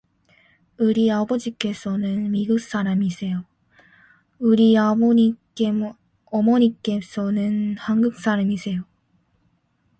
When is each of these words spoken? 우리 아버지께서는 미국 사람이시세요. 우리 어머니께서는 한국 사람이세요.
우리 0.79 1.11
아버지께서는 1.11 2.31
미국 2.31 2.59
사람이시세요. 2.59 3.45
우리 4.39 4.75
어머니께서는 6.35 7.75
한국 7.77 8.15
사람이세요. 8.15 8.83